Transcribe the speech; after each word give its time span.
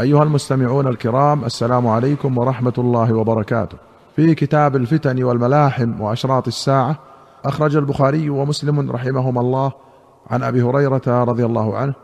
أيها 0.00 0.22
المستمعون 0.22 0.86
الكرام 0.86 1.44
السلام 1.44 1.86
عليكم 1.86 2.38
ورحمة 2.38 2.72
الله 2.78 3.12
وبركاته. 3.12 3.76
في 4.16 4.34
كتاب 4.34 4.76
الفتن 4.76 5.22
والملاحم 5.22 6.00
وأشراط 6.00 6.46
الساعة 6.46 6.98
أخرج 7.44 7.76
البخاري 7.76 8.30
ومسلم 8.30 8.90
رحمهما 8.90 9.40
الله 9.40 9.72
عن 10.30 10.42
أبي 10.42 10.62
هريرة 10.62 11.02
رضي 11.24 11.44
الله 11.44 11.76
عنه 11.76 11.94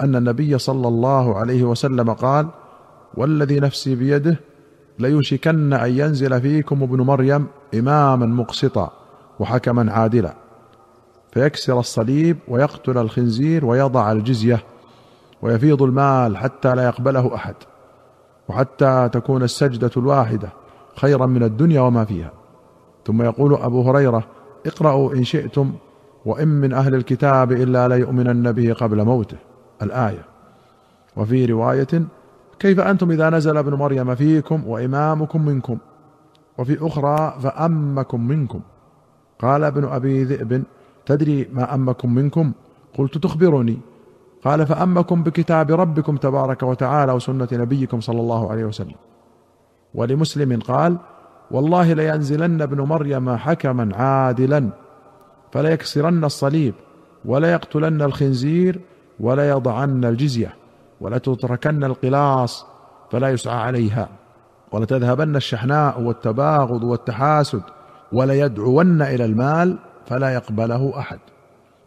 أن 0.00 0.16
النبي 0.16 0.58
صلى 0.58 0.88
الله 0.88 1.38
عليه 1.38 1.64
وسلم 1.64 2.12
قال: 2.12 2.48
والذي 3.14 3.60
نفسي 3.60 3.94
بيده 3.94 4.40
ليوشكن 4.98 5.72
أن 5.72 5.90
ينزل 5.90 6.40
فيكم 6.40 6.82
ابن 6.82 7.00
مريم 7.00 7.46
إماما 7.74 8.26
مقسطا 8.26 8.90
وحكما 9.40 9.92
عادلا 9.92 10.34
فيكسر 11.32 11.80
الصليب 11.80 12.36
ويقتل 12.48 12.98
الخنزير 12.98 13.64
ويضع 13.64 14.12
الجزية 14.12 14.71
ويفيض 15.42 15.82
المال 15.82 16.36
حتى 16.36 16.74
لا 16.74 16.84
يقبله 16.84 17.34
أحد 17.34 17.54
وحتى 18.48 19.08
تكون 19.12 19.42
السجدة 19.42 19.90
الواحدة 19.96 20.48
خيرا 20.96 21.26
من 21.26 21.42
الدنيا 21.42 21.80
وما 21.80 22.04
فيها. 22.04 22.32
ثم 23.06 23.22
يقول 23.22 23.54
أبو 23.54 23.82
هريرة 23.82 24.24
اقرأوا 24.66 25.14
إن 25.14 25.24
شئتم 25.24 25.72
وإن 26.26 26.48
من 26.48 26.72
أهل 26.72 26.94
الكتاب 26.94 27.52
إلا 27.52 27.88
ليؤمنن 27.88 28.52
به 28.52 28.72
قبل 28.72 29.04
موته. 29.04 29.36
الآية 29.82 30.24
وفي 31.16 31.46
رواية 31.46 32.02
كيف 32.58 32.80
أنتم 32.80 33.10
إذا 33.10 33.30
نزل 33.30 33.56
ابن 33.56 33.74
مريم 33.74 34.14
فيكم 34.14 34.66
وإمامكم 34.66 35.44
منكم؟ 35.44 35.78
وفي 36.58 36.86
أخرى 36.86 37.34
فأمكم 37.42 38.28
منكم. 38.28 38.60
قال 39.38 39.64
ابن 39.64 39.84
أبي 39.84 40.24
ذئب 40.24 40.62
تدري 41.06 41.48
ما 41.52 41.74
أمكم 41.74 42.14
منكم؟ 42.14 42.52
قلت 42.98 43.18
تخبرني. 43.18 43.78
قال 44.44 44.66
فأمكم 44.66 45.22
بكتاب 45.22 45.70
ربكم 45.70 46.16
تبارك 46.16 46.62
وتعالى 46.62 47.12
وسنة 47.12 47.48
نبيكم 47.52 48.00
صلى 48.00 48.20
الله 48.20 48.50
عليه 48.50 48.64
وسلم. 48.64 48.94
ولمسلم 49.94 50.60
قال 50.60 50.96
والله 51.50 51.92
لينزلن 51.92 52.62
ابن 52.62 52.80
مريم 52.80 53.36
حكما 53.36 53.96
عادلا 53.96 54.68
فليكسرن 55.52 56.24
الصليب 56.24 56.74
ولا 57.24 57.52
يقتلن 57.52 58.02
الخنزير 58.02 58.80
ولا 59.20 59.48
يضعن 59.48 60.04
الجزية 60.04 60.54
ولتتركن 61.00 61.84
القلاص 61.84 62.66
فلا 63.10 63.28
يسعى 63.28 63.56
عليها 63.56 64.08
ولتذهبن 64.72 65.36
الشحناء 65.36 66.00
والتباغض 66.00 66.84
والتحاسد 66.84 67.62
وليدعون 68.12 69.02
إلى 69.02 69.24
المال 69.24 69.78
فلا 70.06 70.34
يقبله 70.34 70.98
أحد. 70.98 71.18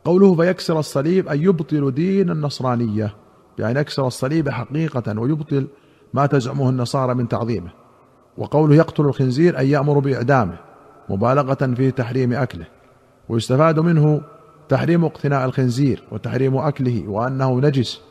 قوله 0.05 0.35
فيكسر 0.35 0.79
الصليب 0.79 1.27
أن 1.27 1.41
يبطل 1.41 1.91
دين 1.91 2.29
النصرانية. 2.29 3.15
يعني 3.59 3.79
يكسر 3.79 4.07
الصليب 4.07 4.49
حقيقة 4.49 5.19
ويبطل 5.19 5.67
ما 6.13 6.25
تزعمه 6.25 6.69
النصارى 6.69 7.13
من 7.13 7.27
تعظيمه. 7.27 7.69
وقوله 8.37 8.75
يقتل 8.75 9.03
الخنزير 9.03 9.59
أن 9.59 9.65
يأمر 9.65 9.99
بإعدامه 9.99 10.57
مبالغة 11.09 11.73
في 11.75 11.91
تحريم 11.91 12.33
أكله. 12.33 12.65
ويستفاد 13.29 13.79
منه 13.79 14.21
تحريم 14.69 15.05
اقتناء 15.05 15.45
الخنزير 15.45 16.03
وتحريم 16.11 16.57
أكله 16.57 17.07
وأنه 17.07 17.59
نجس 17.59 18.01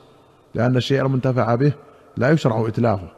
لأن 0.54 0.76
الشيء 0.76 1.06
المنتفع 1.06 1.54
به 1.54 1.72
لا 2.16 2.30
يشرع 2.30 2.68
إتلافه. 2.68 3.08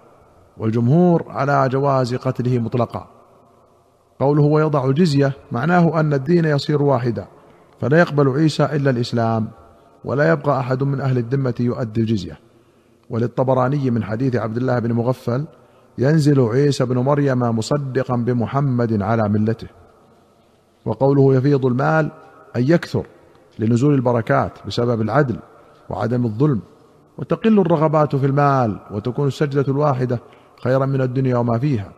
والجمهور 0.59 1.25
على 1.29 1.69
جواز 1.69 2.15
قتله 2.15 2.59
مطلقا. 2.59 3.09
قوله 4.21 4.43
ويضع 4.43 4.85
الجزية 4.85 5.33
معناه 5.53 6.01
أن 6.01 6.15
الدين 6.15 6.45
يصير 6.45 6.83
واحدا. 6.83 7.27
فلا 7.81 7.99
يقبل 7.99 8.29
عيسى 8.29 8.65
إلا 8.65 8.91
الإسلام 8.91 9.49
ولا 10.05 10.31
يبقى 10.31 10.61
أحد 10.61 10.83
من 10.83 11.01
أهل 11.01 11.19
الذمة 11.19 11.55
يؤدي 11.61 12.01
الجزية. 12.01 12.39
وللطبراني 13.11 13.91
من 13.91 14.05
حديث 14.05 14.37
عبد 14.37 14.57
الله 14.57 14.79
بن 14.79 14.93
مغفل 14.93 15.45
ينزل 15.99 16.41
عيسى 16.41 16.85
بن 16.85 16.99
مريم 16.99 17.39
مصدقا 17.39 18.17
بمحمد 18.17 19.03
على 19.03 19.29
ملته. 19.29 19.69
وقوله 20.85 21.35
يفيض 21.35 21.67
المال 21.67 22.11
ان 22.56 22.62
يكثر 22.62 23.06
لنزول 23.59 23.95
البركات 23.95 24.53
بسبب 24.67 25.00
العدل 25.00 25.37
وعدم 25.91 26.25
الظلم 26.25 26.61
وتقل 27.19 27.61
الرغبات 27.61 28.17
في 28.17 28.27
المال 28.27 28.79
وتكون 28.91 29.27
السجدة 29.29 29.73
الواحدة 29.73 30.19
خيرا 30.65 30.87
من 30.87 31.00
الدنيا 31.00 31.37
وما 31.37 31.59
فيها 31.59 31.93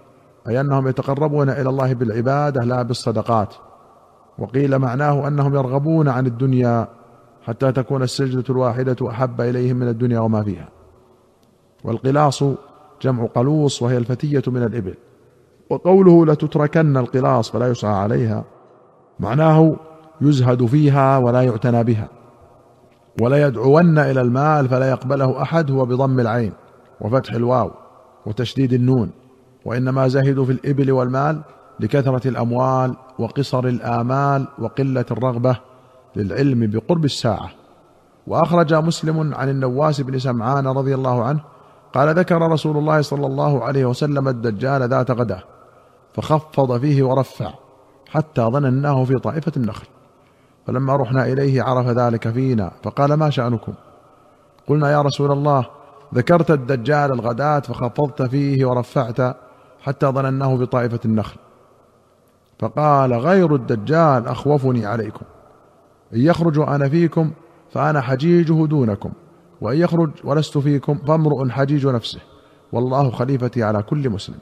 أي 0.49 0.61
أنهم 0.61 0.89
يتقربون 0.89 1.51
إلى 1.51 1.69
الله 1.69 1.95
بالعبادة 1.95 2.65
لا 2.65 2.83
بالصدقات. 2.83 3.55
وقيل 4.39 4.79
معناه 4.79 5.29
أنهم 5.29 5.55
يرغبون 5.55 6.09
عن 6.09 6.27
الدنيا 6.27 6.89
حتى 7.43 7.73
تكون 7.73 8.03
السجدة 8.03 8.45
الواحدة 8.51 9.11
أحب 9.11 9.41
إليهم 9.41 9.77
من 9.77 9.89
الدنيا 9.89 10.21
وما 10.21 10.43
فيها. 10.43 10.69
والقلاص 11.85 12.45
جمع 13.03 13.27
قلوص 13.27 13.83
وهي 13.83 13.99
الفتية 13.99 14.43
من 14.47 14.63
الإبل. 14.63 14.95
وقوله 15.71 16.27
لتتركن 16.27 16.97
القلاص 16.97 17.51
فلا 17.51 17.69
يسعى 17.69 17.95
عليها 17.95 18.45
معناه 19.21 19.77
يزهد 20.21 20.67
فيها 20.67 21.19
ولا 21.19 21.43
يعتنى 21.43 21.85
بها. 21.85 22.09
ولا 23.21 23.47
يدعون 23.47 23.99
إلى 23.99 24.21
المال 24.21 24.69
فلا 24.69 24.91
يقبله 24.91 25.43
أحد 25.43 25.71
هو 25.71 25.85
بضم 25.85 26.21
العين 26.21 26.53
وفتح 27.01 27.35
الواو 27.35 27.71
وتشديد 28.27 28.73
النون. 28.73 29.11
وإنما 29.65 30.09
زهدوا 30.09 30.45
في 30.45 30.53
الإبل 30.53 30.93
والمال 30.93 31.41
لكثرة 31.81 32.29
الأموال 32.29 32.97
وقصر 33.19 33.65
الآمال 33.65 34.47
وقلة 34.59 35.05
الرغبة 35.11 35.57
للعلم 36.17 36.71
بقرب 36.71 37.05
الساعة. 37.05 37.51
وأخرج 38.27 38.75
مسلم 38.75 39.35
عن 39.35 39.49
النواس 39.49 40.01
بن 40.01 40.19
سمعان 40.19 40.67
رضي 40.67 40.95
الله 40.95 41.25
عنه 41.25 41.41
قال 41.95 42.19
ذكر 42.19 42.43
رسول 42.43 42.77
الله 42.77 43.01
صلى 43.01 43.27
الله 43.27 43.65
عليه 43.65 43.85
وسلم 43.85 44.29
الدجال 44.29 44.89
ذات 44.89 45.11
غداه 45.11 45.43
فخفض 46.15 46.81
فيه 46.81 47.03
ورفع 47.03 47.51
حتى 48.09 48.43
ظنناه 48.43 49.05
في 49.05 49.19
طائفة 49.19 49.53
النخل. 49.57 49.87
فلما 50.67 50.97
رحنا 50.97 51.27
إليه 51.27 51.63
عرف 51.63 51.87
ذلك 51.87 52.29
فينا 52.29 52.73
فقال 52.83 53.15
ما 53.15 53.31
شأنكم؟ 53.31 53.73
قلنا 54.69 54.93
يا 54.93 55.03
رسول 55.03 55.33
الله 55.33 55.67
ذكرت 56.15 56.51
الدجال 56.51 57.13
الغداة 57.13 57.61
فخفضت 57.61 58.23
فيه 58.23 58.67
ورفعت 58.67 59.37
حتى 59.81 60.07
ظنناه 60.07 60.57
بطائفة 60.57 61.01
النخل. 61.05 61.37
فقال 62.59 63.13
غير 63.13 63.55
الدجال 63.55 64.27
أخوفني 64.27 64.87
عليكم. 64.87 65.25
إن 66.15 66.21
يخرج 66.21 66.59
أنا 66.59 66.89
فيكم 66.89 67.31
فأنا 67.71 68.01
حجيجه 68.01 68.67
دونكم 68.67 69.11
وإن 69.61 69.79
يخرج 69.79 70.11
ولست 70.25 70.59
فيكم 70.59 70.99
فامرؤ 70.99 71.49
حجيج 71.49 71.87
نفسه 71.87 72.21
والله 72.73 73.11
خليفتي 73.11 73.63
على 73.63 73.83
كل 73.83 74.11
مسلم. 74.11 74.39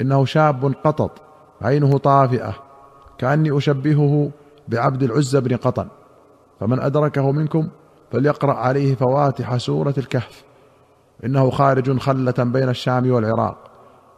إنه 0.00 0.24
شاب 0.24 0.74
قطط 0.84 1.10
عينه 1.62 1.98
طافئة 1.98 2.54
كأني 3.18 3.56
أشبهه 3.56 4.30
بعبد 4.68 5.02
العزى 5.02 5.40
بن 5.40 5.56
قطن. 5.56 5.88
فمن 6.60 6.80
أدركه 6.80 7.32
منكم 7.32 7.68
فليقرأ 8.12 8.54
عليه 8.54 8.94
فواتح 8.94 9.56
سورة 9.56 9.94
الكهف 9.98 10.44
إنه 11.24 11.50
خارج 11.50 11.98
خلة 11.98 12.34
بين 12.38 12.68
الشام 12.68 13.10
والعراق. 13.10 13.73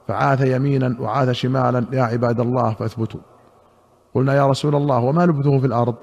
فعاث 0.08 0.40
يمينا 0.40 0.96
وعاث 1.00 1.30
شمالا 1.30 1.86
يا 1.92 2.02
عباد 2.02 2.40
الله 2.40 2.74
فاثبتوا. 2.74 3.20
قلنا 4.14 4.34
يا 4.34 4.46
رسول 4.46 4.74
الله 4.74 4.98
وما 4.98 5.26
لبثه 5.26 5.58
في 5.58 5.66
الأرض؟ 5.66 5.94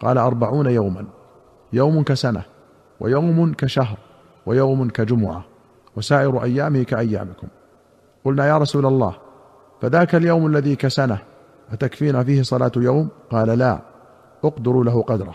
قال 0.00 0.18
أربعون 0.18 0.66
يوما 0.66 1.06
يوم 1.72 2.02
كسنة 2.02 2.42
ويوم 3.00 3.54
كشهر 3.54 3.98
ويوم 4.46 4.88
كجمعة 4.88 5.44
وسائر 5.96 6.42
أيامه 6.42 6.82
كأيامكم. 6.82 7.48
قلنا 8.24 8.46
يا 8.46 8.58
رسول 8.58 8.86
الله 8.86 9.14
فذاك 9.82 10.14
اليوم 10.14 10.46
الذي 10.46 10.76
كسنة 10.76 11.18
أتكفينا 11.72 12.24
فيه 12.24 12.42
صلاة 12.42 12.72
يوم؟ 12.76 13.08
قال 13.30 13.58
لا 13.58 13.78
اقدروا 14.44 14.84
له 14.84 15.02
قدره. 15.02 15.34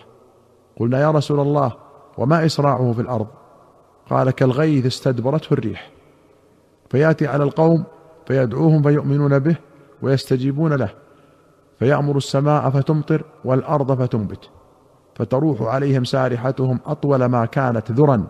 قلنا 0.79 1.00
يا 1.02 1.12
رسول 1.12 1.40
الله 1.40 1.72
وما 2.18 2.46
إسراعه 2.46 2.91
في 2.91 3.02
الأرض؟ 3.02 3.28
قال 4.09 4.31
كالغيث 4.31 4.85
استدبرته 4.85 5.53
الريح. 5.53 5.91
فيأتي 6.90 7.28
على 7.28 7.43
القوم 7.43 7.84
فيدعوهم 8.29 8.81
فيؤمنون 8.81 9.40
به 9.40 9.58
ويستجيبون 10.02 10.73
له. 10.73 10.90
فيأمر 11.79 12.17
السماء 12.17 12.70
فتمطر 12.70 13.23
والأرض 13.46 14.02
فتنبت. 14.02 14.49
فتروح 15.16 15.61
عليهم 15.61 16.03
سارحتهم 16.03 16.79
أطول 16.85 17.26
ما 17.26 17.46
كانت 17.46 17.91
ذرا 17.91 18.28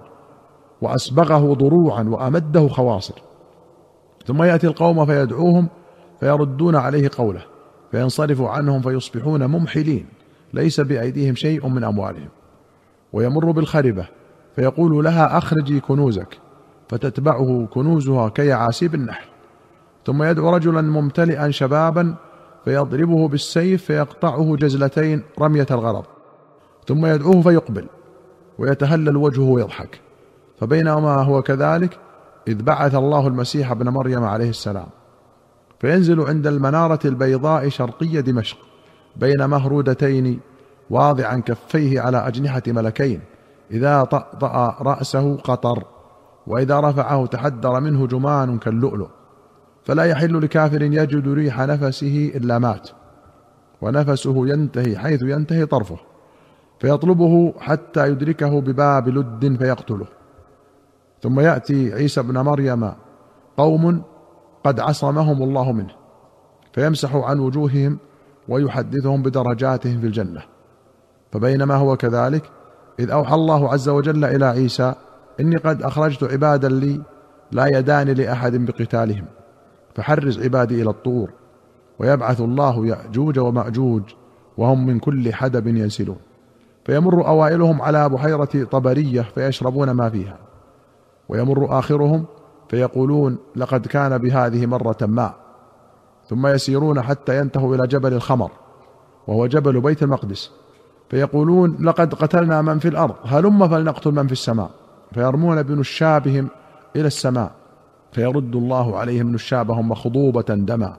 وأسبغه 0.82 1.54
ضروعا 1.54 2.04
وأمده 2.04 2.68
خواصر. 2.68 3.22
ثم 4.26 4.44
يأتي 4.44 4.68
القوم 4.68 5.06
فيدعوهم 5.06 5.70
فيردون 6.20 6.76
عليه 6.76 7.10
قوله. 7.18 7.46
فينصرف 7.92 8.42
عنهم 8.42 8.82
فيصبحون 8.82 9.46
ممحلين. 9.46 10.06
ليس 10.54 10.82
بأيديهم 10.82 11.36
شيء 11.36 11.68
من 11.68 11.84
أموالهم. 11.84 12.30
ويمر 13.14 13.52
بالخربة 13.52 14.08
فيقول 14.56 15.04
لها 15.04 15.38
أخرجي 15.38 15.80
كنوزك. 15.80 16.38
فتتبعه 16.90 17.66
كنوزها 17.66 18.30
كيعاسيب 18.30 18.96
النحل. 18.96 19.29
ثم 20.10 20.24
يدعو 20.24 20.50
رجلا 20.50 20.82
ممتلئا 20.82 21.52
شبابا 21.52 22.16
فيضربه 22.66 23.28
بالسيف 23.28 23.86
فيقطعه 23.86 24.56
جزلتين 24.56 25.24
رمية 25.40 25.68
الغرض. 25.72 26.04
ثم 26.88 27.06
يدعوه 27.06 27.42
فيقبل 27.42 27.88
ويتهلل 28.58 29.18
وجهه 29.18 29.44
ويضحك. 29.44 30.02
فبينما 30.60 31.16
هو 31.24 31.42
كذلك 31.42 32.00
إذ 32.48 32.64
بعث 32.64 32.96
الله 32.96 33.28
المسيح 33.28 33.72
ابن 33.72 33.90
مريم 33.90 34.24
عليه 34.24 34.50
السلام. 34.50 34.88
فينزل 35.80 36.22
عند 36.22 36.48
المنارة 36.48 37.00
البيضاء 37.06 37.70
شرقي 37.70 38.22
دمشق 38.22 38.58
بين 39.16 39.46
مهرودتين 39.46 40.40
واضعا 40.90 41.38
كفيه 41.38 42.02
على 42.02 42.28
أجنحة 42.28 42.64
ملكين 42.68 43.22
إذا 43.72 44.04
طأطأ 44.04 44.76
رأسه 44.82 45.38
قطر 45.38 45.84
وإذا 46.48 46.80
رفعه 46.80 47.26
تحدر 47.26 47.80
منه 47.80 48.08
جمان 48.08 48.58
كاللؤلؤ. 48.58 49.19
فلا 49.84 50.04
يحل 50.04 50.42
لكافر 50.42 50.82
يجد 50.82 51.28
ريح 51.28 51.60
نفسه 51.60 52.32
إلا 52.36 52.60
مات 52.60 52.90
ونفسه 53.82 54.48
ينتهي 54.48 54.98
حيث 54.98 55.22
ينتهي 55.22 55.66
طرفه 55.66 55.98
فيطلبه 56.80 57.54
حتى 57.60 58.08
يدركه 58.08 58.62
بباب 58.62 59.10
لد 59.10 59.58
فيقتله. 59.60 60.08
ثم 61.22 61.40
يأتي 61.40 61.94
عيسى 61.94 62.20
ابن 62.20 62.38
مريم 62.40 62.92
قوم 63.58 64.02
قد 64.64 64.80
عصمهم 64.80 65.44
الله 65.44 65.72
منه 65.72 65.94
فيمسح 66.74 67.16
عن 67.16 67.40
وجوههم 67.40 67.98
ويحدثهم 68.48 69.22
بدرجاتهم 69.22 70.00
في 70.00 70.08
الجنة. 70.08 70.42
فبينما 71.32 71.76
هو 71.76 71.98
كذلك 71.98 72.50
إذ 73.00 73.12
أوحى 73.12 73.36
الله 73.36 73.74
عز 73.74 73.90
وجل 73.90 74.26
إلى 74.26 74.46
عيسى 74.46 74.94
إني 75.40 75.58
قد 75.58 75.84
أخرجت 75.84 76.24
عبادا 76.24 76.70
لي 76.70 77.02
لا 77.52 77.68
يدان 77.68 78.08
لأحد 78.08 78.56
بقتالهم. 78.56 79.26
فحرز 80.00 80.44
عبادي 80.44 80.82
إلى 80.82 80.90
الطور 80.90 81.30
ويبعث 82.00 82.42
الله 82.42 82.88
يأجوج 82.88 83.40
ومأجوج 83.40 84.02
وهم 84.58 84.86
من 84.86 85.00
كل 85.00 85.34
حدب 85.34 85.68
ينسلون. 85.68 86.18
فيمر 86.86 87.28
أوائلهم 87.28 87.82
على 87.82 88.10
بحيرة 88.10 88.64
طبرية 88.72 89.22
فيشربون 89.22 89.92
ما 89.92 90.10
فيها 90.10 90.38
ويمر 91.30 91.80
آخرهم 91.80 92.26
فيقولون 92.70 93.38
لقد 93.56 93.88
كان 93.88 94.18
بهذه 94.18 94.66
مرة 94.66 94.98
ما 95.02 95.34
ثم 96.28 96.48
يسيرون 96.48 97.02
حتى 97.02 97.40
ينتهوا 97.40 97.76
إلى 97.76 97.88
جبل 97.88 98.14
الخمر 98.14 98.52
وهو 99.28 99.48
جبل 99.48 99.82
بيت 99.82 100.04
المقدس. 100.04 100.52
فيقولون 101.10 101.78
لقد 101.80 102.14
قتلنا 102.14 102.62
من 102.62 102.80
في 102.80 102.88
الأرض 102.88 103.16
هلم 103.26 103.68
فلنقتل 103.68 104.12
من 104.12 104.28
في 104.28 104.32
السماء. 104.32 104.70
فيرمون 105.14 105.64
بنشابهم 105.64 106.48
إلى 106.96 107.08
السماء. 107.08 107.52
فيرد 108.12 108.56
الله 108.56 108.98
عليهم 108.98 109.32
نشابهم 109.32 109.90
مخضوبة 109.90 110.42
دما. 110.42 110.98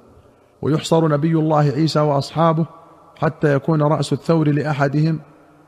ويحصر 0.63 1.09
نبي 1.09 1.33
الله 1.33 1.59
عيسى 1.59 2.01
وأصحابه 2.01 2.67
حتى 3.17 3.55
يكون 3.55 3.83
رأس 3.83 4.13
الثور 4.13 4.49
لأحدهم 4.49 5.21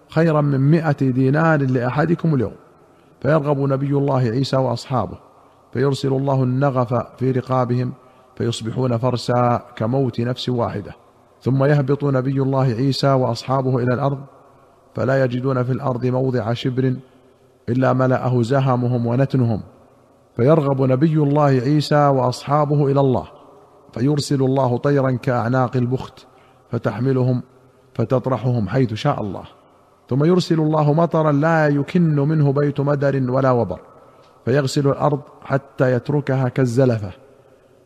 خيرا 0.09 0.41
من 0.41 0.61
مائه 0.61 0.93
دينار 1.11 1.63
لأحدكم 1.63 2.35
اليوم. 2.35 2.53
فيرغب 3.21 3.59
نبي 3.59 3.91
الله 3.91 4.21
عيسى 4.21 4.57
وأصحابه. 4.57 5.19
فيرسل 5.73 6.09
الله 6.09 6.43
النغف 6.43 6.95
في 7.19 7.31
رقابهم. 7.31 7.93
فيصبحون 8.37 8.97
فرسا 8.97 9.63
كموت 9.77 10.21
نفس 10.21 10.49
واحدة. 10.49 10.93
ثم 11.43 11.65
يهبط 11.65 12.05
نبي 12.05 12.43
الله 12.43 12.65
عيسى 12.65 13.13
وأصحابه 13.13 13.79
إلى 13.79 13.95
الأرض. 13.95 14.19
فلا 14.95 15.25
يجدون 15.25 15.63
في 15.63 15.73
الأرض 15.73 16.07
موضع 16.07 16.53
شبر 16.53 16.97
إلا 17.69 17.93
ملأه 17.93 18.43
زهمهم 18.43 19.07
ونتنهم. 19.07 19.63
فيرغب 20.37 20.83
نبي 20.83 21.15
الله 21.15 21.45
عيسى 21.45 22.07
وأصحابه 22.07 22.87
إلى 22.87 23.01
الله 23.01 23.27
فيرسل 23.93 24.43
الله 24.43 24.77
طيرا 24.77 25.11
كأعناق 25.11 25.77
البخت 25.77 26.27
فتحملهم 26.71 27.43
فتطرحهم 27.95 28.69
حيث 28.69 28.95
شاء 28.95 29.21
الله. 29.21 29.45
ثم 30.09 30.25
يرسل 30.25 30.61
الله 30.61 30.93
مطرا 30.93 31.33
لا 31.33 31.69
يكن 31.69 32.17
منه 32.17 32.53
بيت 32.53 32.81
مدر 32.81 33.31
ولا 33.31 33.51
وبر 33.51 33.81
فيغسل 34.45 34.89
الأرض 34.89 35.21
حتى 35.43 35.93
يتركها 35.93 36.49
كالزلفة. 36.49 37.11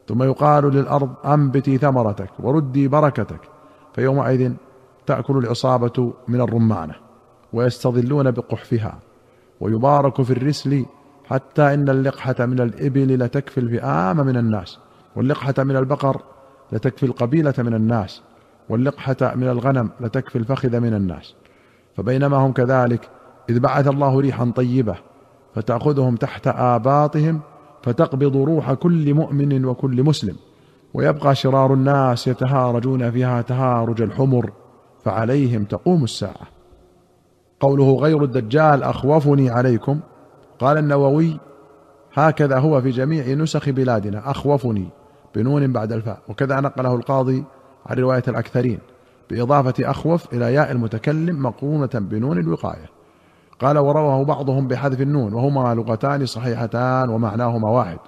ثم 0.09 0.23
يقال 0.23 0.65
للأرض 0.65 1.11
أنبتي 1.25 1.79
ثمرتك 1.79 2.31
وردي 2.39 2.89
بركتك. 2.89 3.41
فيومئذ 3.95 4.53
تأكل 5.07 5.37
العصابة 5.39 6.13
من 6.29 6.41
الرمانة 6.41 6.95
ويستظلون 7.53 8.31
بقحفها 8.31 8.99
ويبارك 9.61 10.23
في 10.23 10.31
الرسل 10.31 10.87
حتى 11.27 11.75
إن 11.75 11.89
اللقحة 11.89 12.35
من 12.41 12.61
الإبل 12.61 13.19
لتكفي 13.19 13.61
الفئام 13.61 14.17
من 14.17 14.37
الناس 14.37 14.79
واللقحة 15.17 15.55
من 15.59 15.77
البقر 15.77 16.23
لتكفي 16.73 17.07
القبيلة 17.07 17.55
من 17.59 17.75
الناس 17.75 18.23
واللقحة 18.69 19.17
من 19.35 19.49
الغنم 19.49 19.91
لتكفي 20.01 20.39
الفخذ 20.39 20.81
من 20.81 20.95
الناس. 20.95 21.35
فبينما 21.97 22.37
هم 22.37 22.53
كذلك 22.53 23.09
إذ 23.51 23.61
بعث 23.61 23.89
الله 23.89 24.21
ريحا 24.21 24.53
طيبة 24.57 24.95
فتأخذهم 25.55 26.17
تحت 26.17 26.47
آباطهم 26.47 27.41
فتقبض 27.83 28.37
روح 28.37 28.73
كل 28.73 29.15
مؤمن 29.15 29.65
وكل 29.65 30.03
مسلم 30.03 30.37
ويبقى 30.95 31.35
شرار 31.35 31.75
الناس 31.75 32.27
يتهارجون 32.29 33.11
فيها 33.11 33.43
تهارج 33.43 34.03
الحمر 34.03 34.53
فعليهم 35.05 35.65
تقوم 35.65 36.05
الساعة. 36.05 36.47
قوله 37.61 37.97
غير 37.97 38.25
الدجال 38.25 38.83
أخوفني 38.83 39.51
عليكم 39.51 40.01
قال 40.59 40.79
النووي 40.79 41.39
هكذا 42.15 42.59
هو 42.59 42.81
في 42.81 42.91
جميع 42.91 43.35
نسخ 43.35 43.69
بلادنا 43.69 44.31
أخوفني 44.31 44.89
بنون 45.35 45.73
بعد 45.73 45.93
الفاء. 45.93 46.19
وكذا 46.29 46.61
نقله 46.61 46.95
القاضي 46.95 47.45
عن 47.87 47.97
رواية 47.97 48.23
الأكثرين 48.29 48.79
بإضافة 49.31 49.91
أخوف 49.91 50.35
إلى 50.35 50.55
ياء 50.55 50.73
المتكلم 50.73 51.43
مقرونه 51.43 51.91
بنون 51.95 52.39
الوقاية. 52.39 52.91
قال 53.61 53.79
ورواه 53.79 54.25
بعضهم 54.25 54.69
بحذف 54.69 55.01
النون 55.01 55.33
وهما 55.35 55.75
لغتان 55.75 56.27
صحيحتان 56.27 57.09
ومعناهما 57.09 57.71
واحد. 57.71 57.99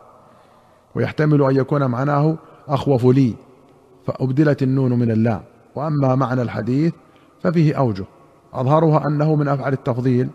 ويحتمل 0.95 1.43
أن 1.43 1.57
يكون 1.57 1.87
معناه 1.87 2.37
أخوف 2.69 3.05
لي 3.05 3.35
فأبدلت 4.07 4.63
النون 4.63 4.99
من 4.99 5.11
اللام 5.11 5.43
وأما 5.75 6.15
معنى 6.15 6.43
الحديث 6.43 6.93
ففيه 7.43 7.75
أوجه 7.75 8.05
أظهرها 8.55 9.07
أنه 9.07 9.35
من 9.35 9.49
افعال 9.49 9.73
التفضيل 9.73 10.29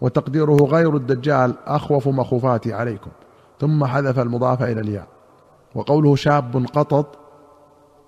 وتقديره 0.00 0.56
غير 0.56 0.96
الدجال 0.96 1.54
أخوف 1.66 2.08
مخوفاتي 2.08 2.72
عليكم. 2.72 3.10
ثم 3.60 3.84
حذف 3.84 4.18
المضاف 4.18 4.62
إلى 4.62 4.80
الياء. 4.80 5.06
وقوله 5.74 6.16
شاب 6.16 6.66
قطط 6.74 7.18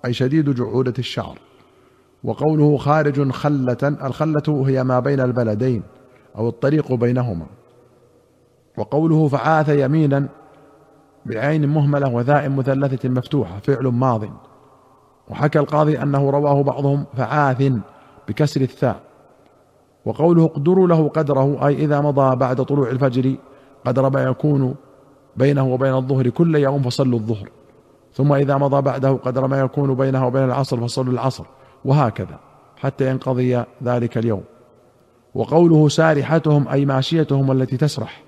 أي 0.05 0.13
شديد 0.13 0.49
جعوده 0.49 0.93
الشعر. 0.99 1.37
وقوله 2.23 2.77
خارج 2.77 3.31
خلة 3.31 3.77
الخلة 3.83 4.63
هي 4.67 4.83
ما 4.83 4.99
بين 4.99 5.19
البلدين 5.19 5.83
أو 6.37 6.49
الطريق 6.49 6.93
بينهما. 6.93 7.45
وقوله 8.77 9.27
فعاث 9.27 9.69
يمينا 9.69 10.27
بعين 11.25 11.69
مهملة 11.69 12.09
وذاء 12.09 12.49
مثلثة 12.49 13.09
مفتوحة 13.09 13.59
فعل 13.59 13.87
ماض. 13.87 14.23
وحكى 15.29 15.59
القاضي 15.59 16.01
أنه 16.01 16.29
رواه 16.29 16.63
بعضهم 16.63 17.05
فعاث 17.17 17.71
بكسر 18.27 18.61
الثاء. 18.61 19.06
وقوله 20.07 20.45
اقدروا 20.45 20.87
له 20.87 21.09
قدره 21.09 21.67
أي 21.67 21.75
إذا 21.75 22.01
مضى 22.01 22.35
بعد 22.35 22.65
طلوع 22.65 22.89
الفجر 22.89 23.35
قدر 23.85 24.09
ما 24.09 24.23
يكون 24.23 24.75
بينه 25.35 25.67
وبين 25.67 25.93
الظهر 25.93 26.29
كل 26.29 26.55
يوم 26.55 26.81
فصلوا 26.81 27.19
الظهر. 27.19 27.49
ثم 28.13 28.33
إذا 28.33 28.57
مضى 28.57 28.81
بعده 28.81 29.11
قدر 29.11 29.47
ما 29.47 29.59
يكون 29.59 29.95
بينه 29.95 30.27
وبين 30.27 30.43
العصر 30.43 30.77
فصلوا 30.77 31.13
العصر 31.13 31.45
وهكذا 31.85 32.39
حتى 32.77 33.09
ينقضي 33.09 33.63
ذلك 33.83 34.17
اليوم. 34.17 34.43
وقوله 35.35 35.89
سارحتهم 35.89 36.67
أي 36.67 36.85
ماشيتهم 36.85 37.51
التي 37.51 37.77
تسرح. 37.77 38.23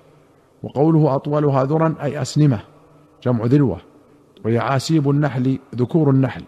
وقوله 0.62 1.14
أطولها 1.14 1.64
ذرا 1.64 1.94
أي 2.02 2.22
أسنمة 2.22 2.60
جمع 3.22 3.44
ذروة. 3.44 3.78
ويعاسيب 4.44 5.10
النحل 5.10 5.58
ذكور 5.74 6.10
النحل. 6.10 6.44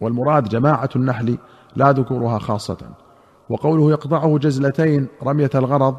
والمراد 0.00 0.48
جماعة 0.48 0.90
النحل 0.96 1.38
لا 1.76 1.92
ذكورها 1.92 2.38
خاصة. 2.38 3.03
وقوله 3.48 3.90
يقطعه 3.90 4.38
جزلتين 4.38 5.06
رمية 5.22 5.50
الغرض 5.54 5.96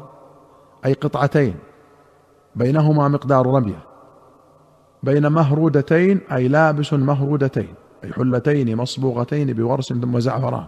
أي 0.84 0.92
قطعتين 0.92 1.54
بينهما 2.56 3.08
مقدار 3.08 3.46
رمية. 3.46 3.78
بين 5.02 5.26
مهرودتين 5.28 6.20
أي 6.32 6.48
لابس 6.48 6.92
مهرودتين 6.92 7.74
أي 8.04 8.12
حلتين 8.12 8.76
مصبوغتين 8.76 9.52
بورس 9.52 9.92
ثم 9.92 10.18
زعفران. 10.18 10.66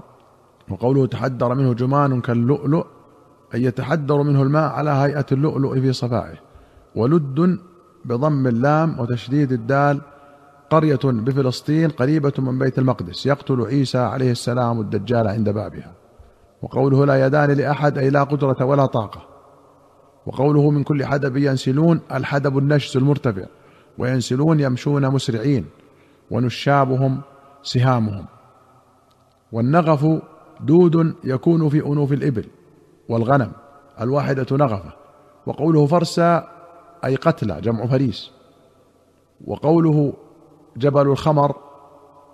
وقوله 0.71 1.07
تحدر 1.07 1.55
منه 1.55 1.73
جمان 1.73 2.21
كاللؤلؤ 2.21 2.87
أي 3.55 3.63
يتحدر 3.63 4.23
منه 4.23 4.43
الماء 4.43 4.71
على 4.71 4.91
هيئة 4.91 5.27
اللؤلؤ 5.33 5.75
في 5.75 5.93
صفائه. 5.93 6.39
ولد 6.97 7.59
بضم 8.05 8.47
اللام 8.47 9.01
وتشديد 9.01 9.53
الدال 9.53 10.01
قرية 10.71 11.01
بفلسطين 11.05 11.91
قريبة 11.91 12.33
من 12.39 12.59
بيت 12.59 12.79
المقدس 12.79 13.27
يقتل 13.27 13.61
عيسى 13.61 13.99
عليه 13.99 14.31
السلام 14.31 14.81
الدجال 14.81 15.29
عند 15.29 15.51
بابها. 15.51 16.08
وقوله 16.63 17.07
لا 17.07 17.27
يدان 17.27 17.51
لأحد 17.51 17.99
أي 17.99 18.11
لا 18.11 18.23
قدرة 18.23 18.65
ولا 18.65 18.87
طاقة. 18.87 19.21
وقوله 20.27 20.71
من 20.71 20.83
كل 20.83 21.05
حدب 21.05 21.37
ينسلون 21.37 22.01
الحدب 22.13 22.59
النشز 22.59 22.97
المرتفع. 22.97 23.47
وينسلون 23.99 24.61
يمشون 24.61 25.09
مسرعين. 25.09 25.67
ونشابهم 26.31 27.21
سهامهم. 27.63 28.25
والنغف 29.53 30.07
دود 30.61 31.15
يكون 31.25 31.69
في 31.69 31.87
أنوف 31.87 32.13
الإبل. 32.13 32.45
والغنم 33.09 33.53
الواحدة 34.01 34.47
نغفة. 34.57 34.93
وقوله 35.47 35.87
فرسا 35.87 36.49
أي 37.05 37.15
قتلى 37.17 37.61
جمع 37.61 37.87
فريس. 37.87 38.31
وقوله 39.47 40.13
جبل 40.77 41.07
الخمر. 41.07 41.57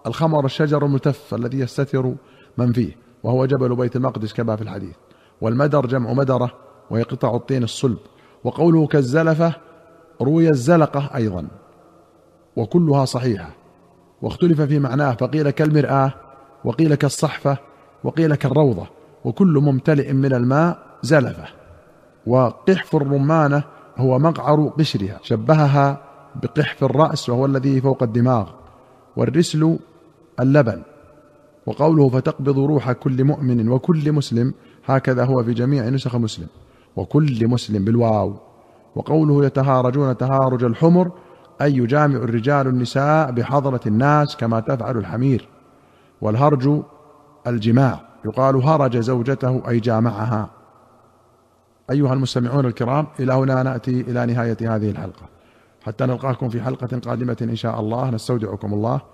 الخمر 0.06 0.44
الشجر 0.44 0.86
المتف 0.86 1.34
الذي 1.34 1.58
يستتر 1.58 2.14
من 2.58 2.72
فيه. 2.72 3.03
وهو 3.24 3.46
جبل 3.46 3.76
بيت 3.76 3.96
المقدس 3.96 4.32
كما 4.32 4.56
في 4.56 4.62
الحديث. 4.62 4.94
والمدر 5.40 5.86
جمع 5.86 6.12
مدرة 6.12 6.50
وهي 6.90 7.02
قطع 7.02 7.36
الطين 7.36 7.62
الصلب. 7.62 7.98
وقوله 8.44 8.86
كالزلفة 8.86 9.52
روي 10.22 10.48
الزلقة 10.48 11.10
أيضا. 11.14 11.48
وكلها 12.56 13.04
صحيحة. 13.04 13.50
واختلف 14.22 14.60
في 14.60 14.78
معناه 14.78 15.12
فقيل 15.12 15.50
كالمرآة 15.50 16.12
وقيل 16.64 16.94
كالصحفة 16.94 17.56
وقيل 18.04 18.34
كالروضة. 18.34 18.86
وكل 19.24 19.58
ممتلئ 19.62 20.12
من 20.12 20.34
الماء 20.34 20.78
زلفة. 21.02 21.44
وقحف 22.26 22.96
الرمانة 22.96 23.62
هو 23.96 24.18
مقعر 24.18 24.72
قشرها. 24.78 25.18
شبهها 25.22 26.00
بقحف 26.42 26.84
الرأس 26.84 27.28
وهو 27.28 27.46
الذي 27.46 27.80
فوق 27.80 28.02
الدماغ. 28.02 28.50
والرسل 29.16 29.78
اللبن. 30.40 30.82
وقوله 31.66 32.08
فتقبض 32.08 32.58
روح 32.58 32.92
كل 32.92 33.24
مؤمن 33.24 33.68
وكل 33.68 34.12
مسلم 34.12 34.54
هكذا 34.86 35.24
هو 35.24 35.44
في 35.44 35.54
جميع 35.54 35.88
نسخ 35.88 36.16
مسلم. 36.16 36.46
وكل 36.96 37.48
مسلم 37.48 37.84
بالواو. 37.84 38.36
وقوله 38.96 39.44
يتهارجون 39.44 40.16
تهارج 40.16 40.64
الحمر 40.64 41.10
أي 41.62 41.76
يجامع 41.76 42.16
الرجال 42.16 42.66
النساء 42.66 43.30
بحضرة 43.30 43.80
الناس 43.86 44.36
كما 44.36 44.60
تفعل 44.60 44.96
الحمير. 44.96 45.48
والهرج 46.20 46.82
الجماع. 47.46 48.00
يقال 48.24 48.56
هرج 48.56 48.96
زوجته 48.96 49.62
أي 49.68 49.80
جامعها. 49.80 50.50
أيها 51.90 52.12
المستمعون 52.12 52.66
الكرام 52.66 53.06
إلى 53.20 53.32
هنا 53.32 53.62
نأتي 53.62 54.00
إلى 54.00 54.26
نهاية 54.26 54.56
هذه 54.60 54.90
الحلقة. 54.90 55.26
حتى 55.84 56.06
نلقاكم 56.06 56.48
في 56.48 56.62
حلقة 56.62 56.98
قادمة 56.98 57.36
إن 57.42 57.56
شاء 57.56 57.80
الله. 57.80 58.10
نستودعكم 58.10 58.74
الله. 58.74 59.13